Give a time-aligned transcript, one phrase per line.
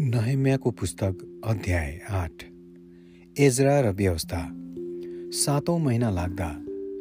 [0.00, 2.42] नेहम्याको पुस्तक अध्याय आठ।
[3.40, 4.48] एजरा र व्यवस्था।
[5.32, 6.48] सातौँ महिना लाग्दा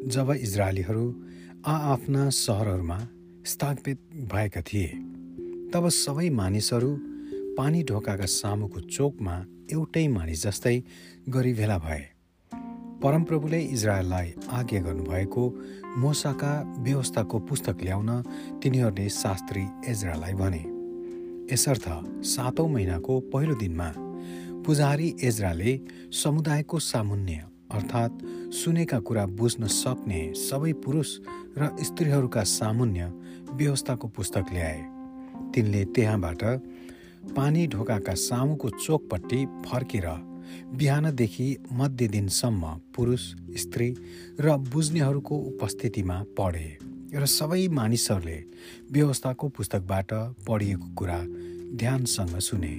[0.08, 1.26] जब इजरायलीहरू
[1.68, 3.08] आआफ्ना सहरहरूमा
[3.46, 4.88] स्थापित भएका थिए
[5.74, 6.98] तब सबै मानिसहरू
[7.58, 10.84] पानी ढोकाका सामुको चोकमा एउटै मानिस जस्तै
[11.30, 12.04] गरी भेला भए।
[13.04, 15.44] परमप्रभुले इजरायललाई आज्ञा गर्नुभएको
[15.98, 18.22] मोसाका व्यवस्थाको पुस्तक ल्याउन
[18.64, 20.75] तिनीहरूले शास्त्री एजरालाई भने।
[21.52, 21.86] यसर्थ
[22.26, 23.92] सातौँ महिनाको पहिलो दिनमा
[24.66, 25.80] पुजारी एजराले
[26.14, 31.10] समुदायको सामुन्य अर्थात् सुनेका कुरा बुझ्न सक्ने सबै पुरुष
[31.58, 33.12] र स्त्रीहरूका सामुन्य
[33.54, 34.82] व्यवस्थाको पुस्तक ल्याए।
[35.56, 36.44] तिनले त्यहाँबाट
[37.36, 40.08] पानी ढोकाका सामुको चोकपट्टि फर्केर
[40.78, 43.22] बिहानदेखि मध्य दिनसम्म पुरुष
[43.58, 43.90] स्त्री
[44.40, 46.78] र बुझ्नेहरूको उपस्थितिमा पढे।
[47.16, 48.40] र सबै मानिसहरूले
[48.92, 50.10] व्यवस्थाको पुस्तकबाट
[50.48, 51.20] पढिएको कुरा
[51.76, 52.76] ध्यानसँग सुने।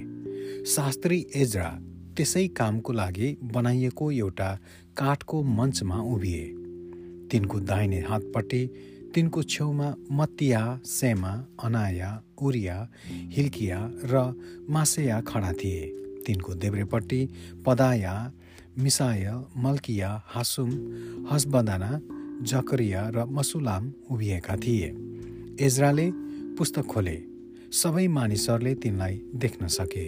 [0.65, 1.69] शास्त्री एजरा
[2.17, 4.49] त्यसै कामको लागि बनाइएको एउटा
[4.97, 6.45] काठको मञ्चमा उभिए।
[7.31, 8.61] तिनको दाहिने हातपट्टि
[9.15, 12.77] तिनको छेउमा Mattithiah Shema Anaiah Urijah
[13.35, 14.21] Hilkiah र
[14.69, 15.81] मासेया खडा थिए।
[16.25, 17.21] तिनको देब्रेपट्टि
[17.65, 18.15] पदाया
[18.77, 19.25] मिसाय
[19.57, 20.69] मल्किया हासुम
[21.31, 21.91] हसबदाना
[22.41, 24.87] जकरिया र मसुलाम उभिएका थिए।
[25.65, 26.11] एजराले
[26.57, 27.17] पुस्तक खोले।
[27.71, 30.05] सबै मानिसहरूले तिनलाई देख्न सके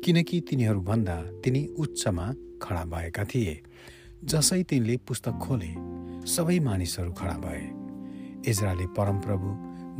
[0.00, 3.62] किनकि तिनीहरूभन्दा तिनी उच्चमा खडा भएका थिए।
[4.24, 5.72] जसै तिनले पुस्तक खोले
[6.26, 7.64] सबै मानिसहरू खडा भए।
[8.50, 9.48] इजरायली परमप्रभु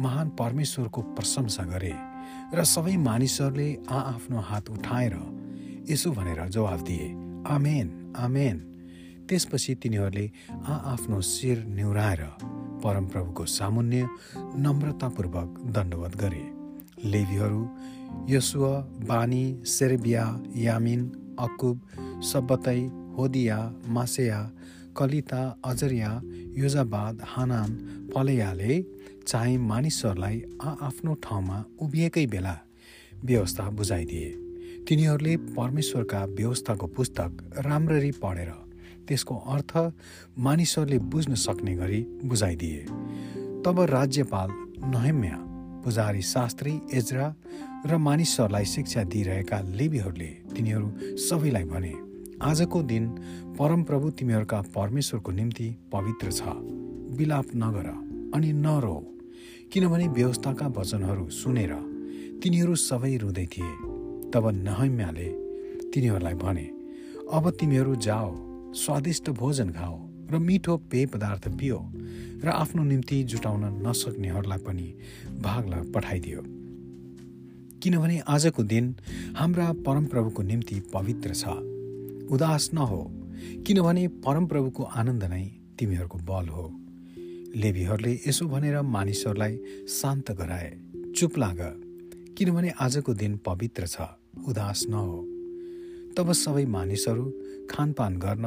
[0.02, 1.94] महान परमेश्वरको प्रशंसा गरे
[2.54, 5.14] र सबै मानिसहरूले आआफ्नो हात उठाएर
[5.90, 7.06] यसो भनेर जवाफ दिए।
[7.46, 8.56] आमेन आमेन।
[9.30, 10.26] त्यसपछि तिनीहरूले
[10.74, 12.22] आआफ्नो शिर निहुराएर
[12.84, 14.08] परमप्रभुको सामुन्य
[14.64, 16.44] नम्रतापूर्वक दण्डवत गरे।
[17.04, 17.62] लेबीहरू
[18.28, 18.64] यसुव
[19.08, 20.24] बानी सेर्बिया
[20.56, 21.00] यामिन
[21.38, 21.76] अकुब
[22.22, 22.80] सब्बतै
[23.16, 24.40] होदिया मासेया
[24.96, 26.10] कलिता अजरिया
[26.56, 27.70] योजाबाद हानान
[28.14, 28.74] पलयाले
[29.26, 32.56] चाहिँ मानिसहरूलाई आआफ्नो ठाउँमा उभिएकै बेला
[33.24, 34.28] व्यवस्था बुझाइदिए।
[34.88, 37.30] तिनीहरूले परमेश्वरका व्यवस्थाको पुस्तक
[37.66, 38.50] राम्ररी पढेर
[39.10, 39.72] त्यसको अर्थ
[40.38, 42.86] मानिसहरूले बुझ्न सक्ने गरी बुझाइदिए।
[43.64, 44.50] तब राज्यपाल
[44.94, 45.36] नहेम्या
[45.84, 47.26] पुजारी शास्त्री एजरा
[47.86, 51.92] र मानिसहरूलाई शिक्षा दिइरहेका लेबीहरूले तिनीहरू सबैलाई भने
[52.42, 53.06] आजको दिन
[53.58, 56.42] परमप्रभु तिमीहरूका परमेश्वरको निम्ति पवित्र छ
[57.18, 57.86] विलाप नगर
[58.34, 58.96] अनि नरो
[59.72, 61.72] किनभने व्यवस्थाका वचनहरू सुनेर
[62.42, 63.72] तिनीहरू सबै रुँदै थिए
[64.30, 65.28] तब नहम्याले
[65.90, 66.66] तिनीहरूलाई भने
[67.32, 68.30] अब तिमीहरू जाओ
[68.74, 69.96] स्वादिष्ट भोजन खाओ
[70.30, 71.78] र मिठो पेय पदार्थ पियो
[72.44, 74.86] र आफ्नो निम्ति जुटाउन नसक्नेहरूलाई पनि
[75.42, 76.42] भागलाई पठाइदियो।
[77.82, 78.94] किनभने आजको दिन
[79.36, 81.44] हाम्रा परमप्रभुको निम्ति पवित्र छ।
[82.30, 83.02] उदास नहो
[83.66, 85.44] किनभने परमप्रभुको आनन्द नै
[85.78, 86.66] तिमीहरूको बल हो।
[87.56, 89.58] लेबीहरूले यसो भनेर मानिसहरूलाई
[89.90, 90.70] शान्त गराए
[91.16, 91.60] चुप लाग
[92.38, 94.08] किनभने आजको दिन पवित्र छ
[94.48, 95.18] उदास नहो।
[96.16, 97.24] तब सबै मानिसहरू
[97.70, 98.46] खानपान गर्न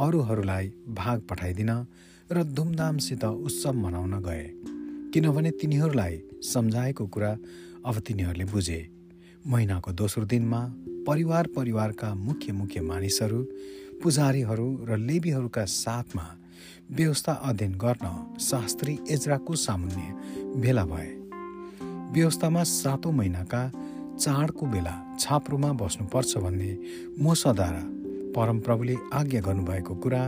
[0.00, 1.70] अरूहरूलाई भाग पठाइदिन
[2.32, 4.44] र धुमधामसित उत्सव मनाउन गए।
[5.12, 7.30] किनभने तिनीहरूलाई सम्झाएको कुरा
[7.86, 8.80] अब तिनीहरूले बुझे।
[9.46, 10.60] महिनाको दोस्रो दिनमा
[11.06, 13.40] परिवार परिवारका मुख्य मुख्य मानिसहरू
[14.02, 16.26] पुजारीहरू र लेबीहरूका साथमा
[16.90, 18.06] व्यवस्था अध्ययन गर्न
[18.40, 20.06] शास्त्री एजराको सामुन्य
[20.60, 21.10] भेला भए।
[22.14, 23.62] व्यवस्थामा सातौँ महिनाका
[24.18, 26.72] चाडको बेला छाप्रोमा बस्नुपर्छ भन्ने
[27.20, 28.03] मोसद्वारा
[28.36, 30.22] परमप्रभुले आज्ञा गर्नुभएको कुरा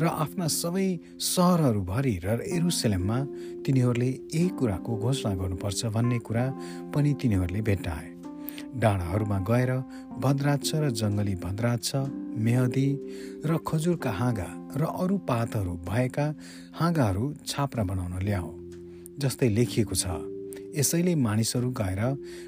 [0.00, 0.86] र आफ्ना सबै
[1.18, 3.18] सहरहरूभरि र एरुसलेममा
[3.64, 6.44] तिनीहरूले यही कुराको घोषणा गर्नुपर्छ भन्ने कुरा
[6.94, 8.08] पनि तिनीहरूले भेट्टाए।
[8.82, 9.70] डाँडाहरूमा गएर
[10.22, 11.90] भद्राक्ष र जङ्गली भद्राक्ष
[12.46, 12.88] मेहदी
[13.44, 16.26] र खजुरका हाँगा र अरू पातहरू भएका
[16.80, 18.50] हाँगाहरू छाप्रा बनाउन ल्याऊ
[19.20, 20.04] जस्तै लेखिएको छ।
[20.78, 22.00] यसैले मानिसहरू गएर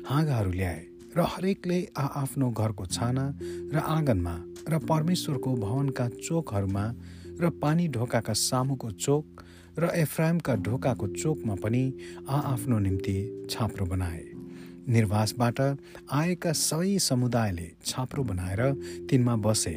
[0.09, 3.25] हाँगाहरू ल्याए। र हरेकले आआफ्नो घरको छाना
[3.73, 4.35] र आँगनमा
[4.69, 6.85] र परमेश्वरको भवनका चोकहरूमा
[7.41, 9.45] र पानी ढोकाका सामुको चोक
[9.79, 11.83] र एफ्राइमका ढोकाको चोकमा पनि
[12.29, 14.23] आआफ्नो निम्ति छाप्रो बनाए।
[14.89, 15.61] निर्वासबाट
[16.13, 18.61] आएका सबै समुदायले छाप्रो बनाएर
[19.11, 19.75] तिनमा बसे।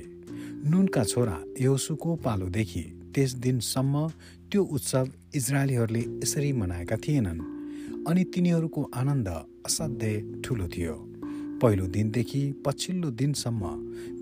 [0.70, 2.84] नुनका छोरा योसुको पालोदेखि
[3.16, 4.08] त्यस दिनसम्म
[4.52, 5.06] त्यो उत्सव
[5.36, 7.40] इजरायलीहरूले यसरी मनाएका थिएनन्।
[8.10, 9.28] अनि तिनीहरूको आनन्द
[9.68, 11.17] असाध्यै ठुलो थियो।
[11.62, 13.70] पहिलो दिनदेखि पछिल्लो दिनसम्म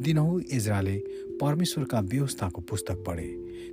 [0.03, 0.97] दिनहुँ इजरायलले
[1.41, 3.29] परमेश्वरका व्यवस्थाको पुस्तक पढे।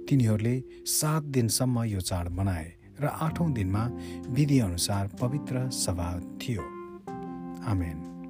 [0.08, 3.84] तिनीहरूले सात दिनसम्म यो चाड मनाए र आठौँ दिनमा
[4.28, 6.10] विधिअनुसार पवित्र सभा
[6.42, 6.62] थियो।
[7.64, 8.21] आमेन।